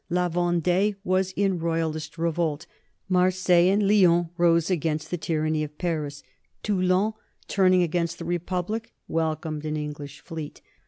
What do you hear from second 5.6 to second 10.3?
of Paris; Toulon, turning against the Republic, welcomed an English